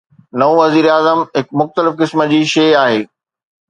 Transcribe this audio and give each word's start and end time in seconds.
نئون 0.41 0.55
وزيراعظم 0.63 1.19
هڪ 1.37 1.47
مختلف 1.63 1.93
قسم 2.03 2.29
جي 2.35 2.43
شيء 2.57 2.77
آهي. 2.85 3.01